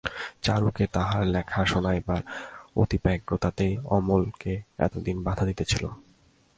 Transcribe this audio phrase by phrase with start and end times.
[0.41, 2.21] চারুকে তাহার লেখা শোনাইবার
[2.75, 4.53] অতিব্যগ্রতাতেই অমলকে
[4.77, 5.83] এতদিন বাধা দিতেছিল।